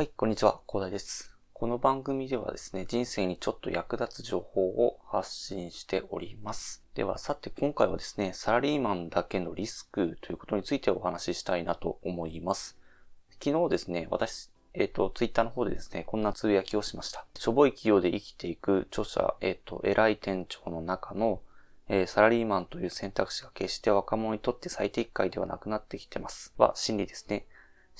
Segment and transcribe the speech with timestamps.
[0.00, 1.36] はい、こんにちは、広大です。
[1.52, 6.82] この番組ではですね、人生にちょっと役立つ情報を発信しております。
[6.94, 12.78] では、さて今回はですね、サラリーマンだけのリスクということについてお話ししたいなと思います。
[13.44, 17.26] 昨日ですね、私、えっ、と、ツイッターの方でですね、こんなつぶやきをしました。
[17.36, 21.42] しょぼい企業で生きていく著者、えっ、と、偉い店長の中の、
[21.88, 26.54] えーサラリーマンという選択肢が決して若者にとって最適解ではなくなってきてます。
[26.56, 27.44] は、真理ですね。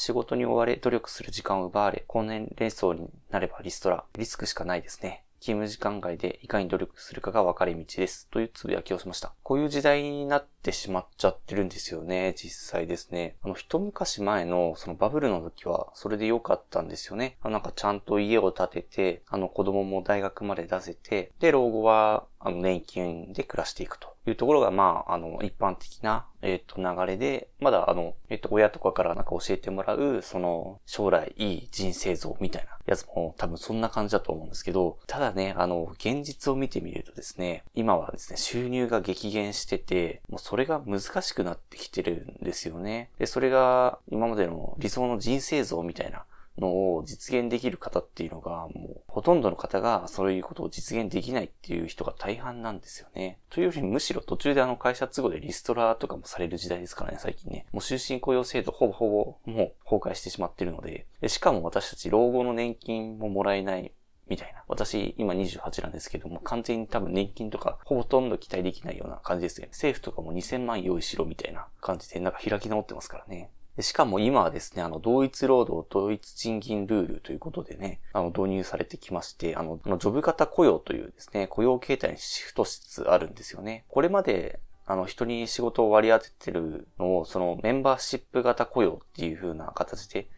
[0.00, 5.24] 仕事に追われ、努力する時間を奪われ、後年連想になればリストラ、リスクしかないですね。
[5.40, 8.28] 勤務時間外でいかに努力するかが分かれ道です。
[8.30, 9.34] というつぶやきをしました。
[9.42, 13.36] こういう時代になってしまっちゃってるんですよね、実際ですね。
[13.42, 17.36] あの、一昔前のそのバブルの時は、それで良かったんですよね。
[17.42, 43.10] あなんかちゃんと家を建てて、あの子供も大学まで出せて、で、老後は、あの、年金で暮らしていくというところが、まあ、あの、一般的な、えっ、と、流れで、まだ、あの、えっ、と、親とかからなんか教えてもらう、その、将来いい人生像みたいなやつも多分そんな感じだと思うんですけど、ただね、あの、現実を見てみるとですね、今はですね、収入が激減してて、もうそそれが難しくなってきてるんですよね。
[43.20, 46.24] で、それが今までの理想の人生像みたいな
[46.58, 53.38] のを実現できる方っていうのが、もうほとんどの方がそういうことを実現できないっていう人が大半なんですよね。
[53.50, 57.66] というよりむしろ途中であの会社都合でリストラとかもされる時代ですからね、最近ね。
[57.70, 63.92] もう終身雇用制度ほぼほぼもう崩壊してしまってるので、でしかも私たち老後の年金ももらえない
[64.28, 64.62] みたいな。
[64.68, 69.68] 私、今28なんですけども、完全に多分年金とか、ほとんど期待できないような感じですね。
[69.72, 73.50] 政府とかも2000万用意しろみたいな感じで、なんか開き直ってますからね。
[73.80, 83.84] しかも今はですね、あの、同一労働、同一賃金ルールということでね、あの、導入されてきまして、あの、あのジョブ型雇用というですね、雇用形態にシフトしつつあるんですよね。
[83.88, 90.28] これまで、あの、人に仕事を割り当ててるのを、そのメンバーシップ型雇用っていう風な形で、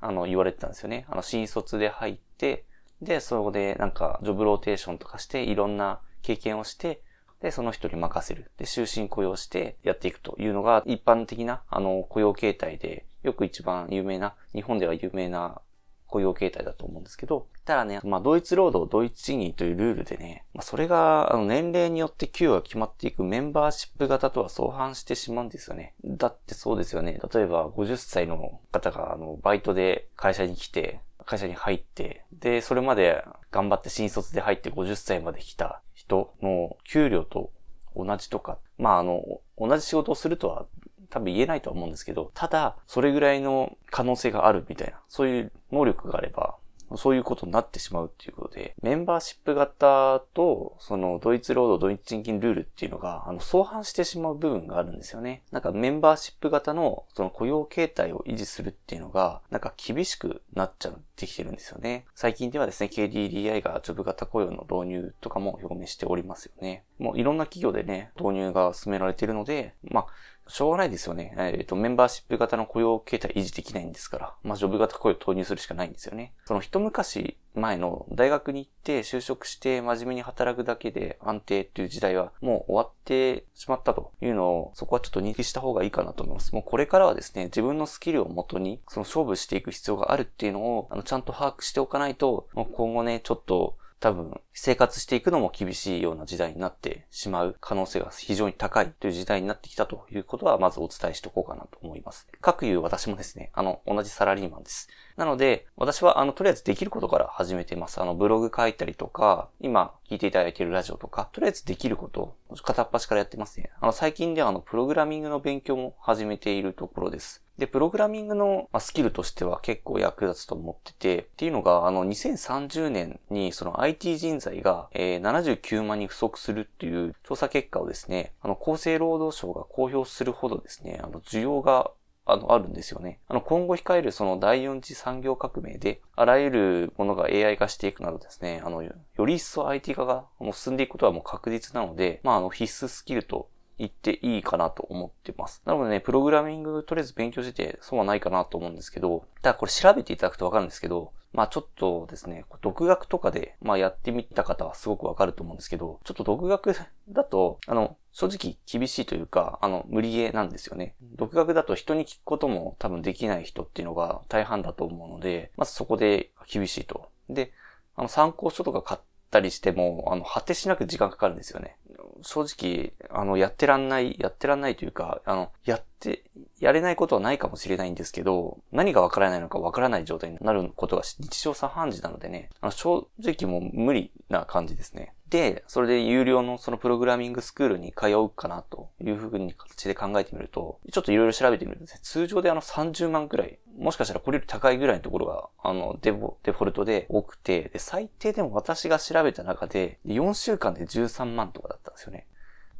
[0.00, 1.06] あの、言われてたんですよね。
[1.08, 2.66] あの、新卒で入って、
[3.02, 7.02] で、そこでなんか、ジョブローテーションとかして、いろんな経験をして、
[7.40, 8.50] で、その人に任せる。
[8.56, 15.60] で、終身雇用してやっていくというのが一般的な、あの、雇用形態で、よく一番有名な、日本では有名な
[16.06, 25.94] 雇用形態だと思うんですけど、ただね、まあ、同一労働、同一賃金というルールでね、まあ、それが、あの、年齢によって給与が決まっていくメンバーシップ型とは相反してしまうんですよね。
[26.04, 27.18] だってそうですよね。
[27.32, 37.50] 例えば、50歳の方が、あの、バイトで会社に来て、会社に入って、で、それまで頑張って新卒で入って50歳まで来た人の給料と
[37.94, 39.22] 同じとか、まあ、あの、
[39.58, 40.66] 同じ仕事をするとは
[41.10, 46.56] 多分言えないとは思うんですけど、ただ、それぐらいの可能性があるみたいな、そういう能力があれば、
[46.96, 55.42] そういうことになってしまうっていうことで、メンバーシップ型と、その、ドイツ労働、ドイツ賃金ルールっていうのが、あの、相反してしまう部分があるんですよね。
[55.50, 62.04] なんか、メンバーシップ型の、その雇用形態を維持するっていうのが、なんか厳しくなっちゃってきてるんですよね。
[62.14, 66.84] 最近ではですね、KDDI がジョブ型雇用の導入とかも表明しておりますよね。
[66.98, 70.06] もういろんな企業でね、導入が進められているので、まあ、
[70.48, 71.34] しょうがないですよね。
[71.36, 76.32] えっ、と、メンバーシップ型の雇用形態維持できないんですから、まあ、ジョブ型雇用を投入するしかないんですよね。
[76.44, 86.54] その一昔前の大学に行って就職して真面目に働くだけで安定っていう時代はもう終わってしまったというのを、そこはちょっと認識した方がいいかなと思います。
[86.54, 102.26] もうこれからはですね、自分のスキルをもとに、その勝負していく必要があるっていうのを、あの、ちゃんと把握しておかないと、もう今後ね、ちょっと、多分、生活していくのも厳しいような時代になってしまう可能性が非常に高いという時代になってきたということは、まずお伝えしておこうかなと思います。
[102.40, 104.88] 各いう私もですね、あの、同じサラリーマンです。
[105.16, 108.00] なので、私は、あの、とりあえずできることから始めてます。
[108.00, 113.70] あの、ブログ書いたりとか、今、聞いていただいているラジオとか、とりあえずできることを片っ端からやってますね。
[113.80, 117.41] あの、最近では、あの、プログラミングの勉強も始めているところです。
[117.58, 131.92] で、プログラミングのスキルとしては結構役立つと思ってて、っていうのが、あの、2030年にその IT 人材が、えー79万人不足するっていう調査結果をですね、あの、厚生労働省が公表するほどですね、あの、需要が
[132.24, 133.18] あの、あるんですよね。
[133.26, 143.48] あの、今後控えるその第四次産業革命で、あらゆるものが AI 化していくなどですね、あの、より一層 IT 化が進んでいくことはもう確実なので、まあ、あの、必須スキルと
[143.82, 145.60] 言っていいかなと思ってます。
[145.66, 156.76] なのでね、プログラミングとりあえず勉強してて損はないかなと思うんですけど、ただこれ調べていただくとわかるんですけど、まあちょっとですね、独学とかで、まあやってみた方はすごくわかると思うんですけど、ちょっと独学
[157.08, 160.94] だと、あの、正直厳しいというか、あの、無理ゲーなんですよね。
[161.16, 167.08] 独学だと人に聞くことも多分できない人っていうのが大半だと思うので、まずそこで厳しいと。
[167.28, 167.52] で、
[167.96, 169.00] あの、参考書とか買っ
[169.30, 171.76] たりしても、あの、果てしなく時間かかるんですよね。
[172.22, 176.24] 正直、あの、やってらんない、やってらんないというか、あの、やって、
[176.58, 185.14] やれないことはないかもしれないんですけど、何がわからないのかわからない状態になることが日常茶飯事なのでね、あの正直もう無理な感じですね。
[185.32, 202.26] で、それで有料のそのプログラミングスクールに通うかなというふうに形で考えてみると、ちょっといろいろ調べてみるとですね、通常であの30万くらい、もしかしたらこれより高いぐらいのところが、あの、デフォルトで多くて、で、最低でも私が調べた中で、4週間で13万とかんですよね。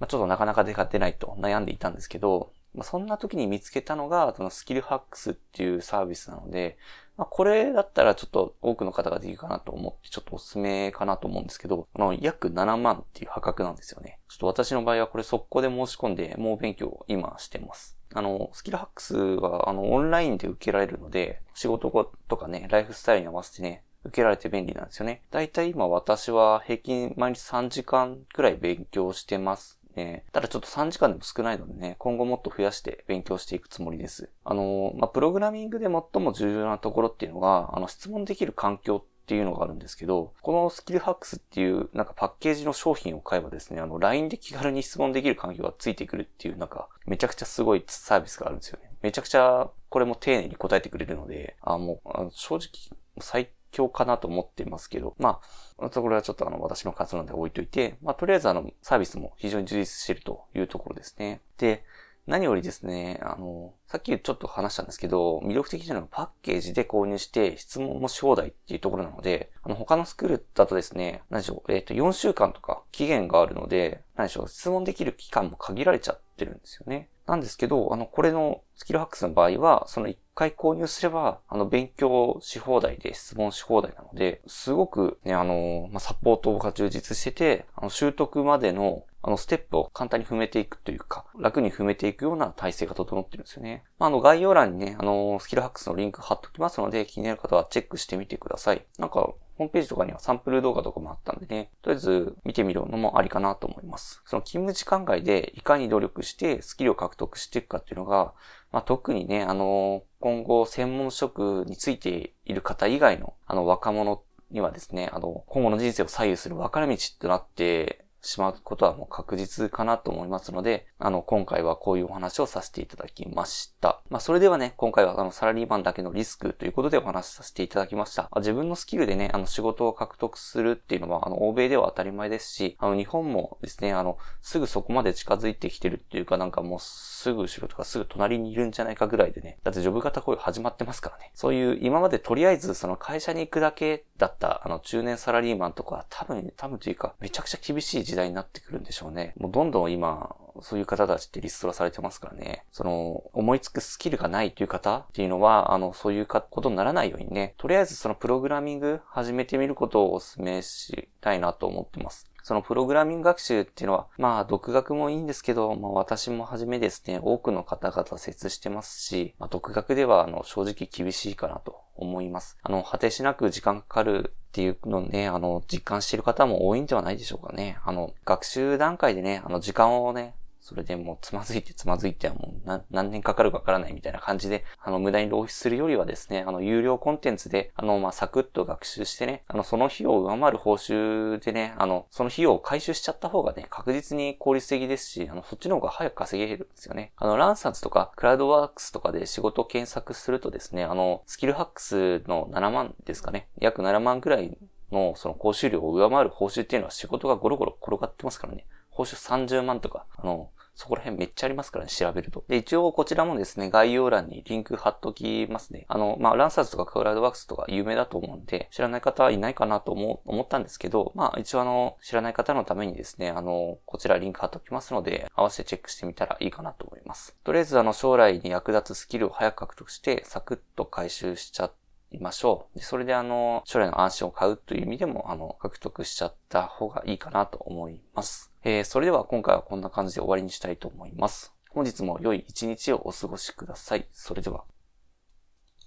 [0.00, 6.78] まあ、ちょっとなかなか出てないと悩んでいたんですけど、まあ、そんな時に見つけたのが、そのスキルハックスっていうサービスなので、
[7.16, 14.18] まあ、これだったらちょっと多くの方ができるかなと思って、ちょっとおすすめかなと思うんですけど、あの、約7万っていう破格なんですよね。
[14.28, 17.98] ちょっと私の場合はこれ速攻で申し込んで、もう勉強を今してます。
[18.14, 21.90] あの、スキルハックスは、あの、オンラインで受けられるので、仕事
[22.28, 25.22] とかね、ライフスタイルに合わせてね、受けられて便利なんですよね。
[25.30, 30.24] だいたい今私は平均毎日3時間くらい勉強してますね。
[30.32, 34.30] ただちょっと3時間でも少ないのでね、今後もっと増やして勉強していくつもりです。
[34.44, 48.90] あの、まあ、プログラミングで最も重要なところっていうのが、あの、質問できる環境っていうのがあるんですけど、このスキルハックスっていうなんかパッケージの商品を買えばですね、あの LINE で気軽に質問できる環境がついてくるっていうなんかめちゃくちゃすごいサービスがあるんですよね。
[49.00, 55.40] めちゃくちゃこれも丁寧に答えてくれるので、あもう正直最強かなと思ってますけど、ま
[55.78, 61.40] あ、これはちょっとあの私の活動で置いといて、まあとりあえずあのサービスも非常に充実しているというところですね。
[61.58, 61.84] で、
[62.26, 77.08] 何よりですね、あの、さっきちょっと話したんですけど、魅力的なのはパッケージで購入して質問もし放題っていうところなので、あの、他のスクールだとですね、何でしょう、えっ、ー、と、4週間とか期限があるので、何でしょう、質問できる期間も限られちゃってるんですよね。
[77.26, 93.84] なんですけど、あの、これのスキルハックスの場合は、その1回購入すれば、あの、勉強し放題で質問し放題なので、すごくね、あの、まあ、サポートが充実してて、あの、習得までの、あの、ステップを簡単に踏めていくというか、楽に踏めていくような体制が整ってるんですよね。
[93.98, 98.84] まあ、あの、概要欄にね、あの、スキルハックスのリンク貼っときますので、気になる方はチェックしてみてください。
[98.98, 104.22] なんか、ホームページとかにはサンプル動画とかもあったんでね、とりあえず見てみるのもありかなと思います。
[104.24, 108.32] その勤務時間外でいかに努力してスキルを獲得していくかっていうのが、
[108.72, 114.22] まあ、特にね、あの、今後専門職についている方以外の、あの、若者
[114.52, 124.00] にはですね、あの、今後の人生を左右する分かれ道となってしまうことはもう確実かなと思いますので、あの、今回はこういうお話をさせていただきました。
[124.08, 128.30] まあ、それではね、今回はあの、サラリーマンだけのリスクということでお話しさせていただきました。
[128.36, 136.78] 自分のスキルでね、あの、仕事を獲得するっていうのは、あの、欧米では当たり前ですし、あの、日本もですね、あの、すぐそこまで近づいてきてるっていうか、なんかもう、
[137.22, 141.30] すぐ後ろとかすぐ隣にいるんじゃないかぐらいでね、だってジョブ型雇用始まってますからね。
[141.34, 149.32] そういう今までとりあえずその会社に行くだけだったあの中年サラリーマンとか多分、多分というかめちゃくちゃ厳しい時代になってくるんでしょうね。
[149.38, 152.66] もうどんどん今、そういう方たちってリストラされてますからね。
[152.70, 162.31] その、思いつくスキルがないという方っていうのは、あの、そういうことにならないようにね、とりあえずそのプログラミング始めてみることをお勧めしたいなと思ってます。
[162.42, 172.58] そのプログラミング学習っていうのは、まあ、独学もいいんですけど、まあ、私もはじめですね、多くの方々接してますし、まあ、独学では、あの、正直厳しいかなと思います。
[172.62, 177.78] あの、果てしなく時間かかるっていうのをね、あの、実感している方も多いんではないでしょうかね。
[177.84, 197.12] あの、学習段階でね、あの、時間をね、それでもうつまずいてつまずいてはもう何年かかるかわからないみたいな感じで、あの、無駄に浪費するよりはですね、あの、有料コンテンツで、あの、まあ、サクッと学習してね、あの、その費用を上回る報酬でね、あの、その費用を回収しちゃった方がね、確実に効率的ですし、あの、そっちの方が早く稼げるんですよね。
[197.16, 204.56] あの、ランサンスとか、クラウドワークスとかで仕事を検索するとですね、あの、スキルハックスの7万ですかね、約7万くらい
[204.92, 208.66] のその講習料を上回る報酬っていうのは仕事がゴロゴロ転がってますからね。
[209.02, 212.44] 報酬30万とか、あの、そこら辺めっちゃありますからね、調べると。
[212.48, 215.84] で、一応こちらもですね、概要欄にリンク貼っときますね。
[215.88, 227.36] あの、まあ、ランサーズとかクラウドワークスとか有名だと思うんで、知らない方はいないかなと思思ったんですけど、まあ、一応あの、知らない方のためにですね、あの、こちらリンク貼っときますので、合わせてチェックしてみたらいいかなと思います。
[227.44, 231.82] とりあえずあの、将来に役立つスキルを早く獲得して、サクッと回収しちゃって、
[232.14, 232.78] いましょう。
[232.78, 238.51] でそれであの、将来の安心を買うという意味でも、あの、獲得しちゃった方がいいかなと思います。
[238.64, 241.52] えー、それでは今回はこんな感じで終わりにしたいと思います。
[241.70, 244.06] 本日も良い一日をお過ごしください。
[244.12, 244.64] それでは。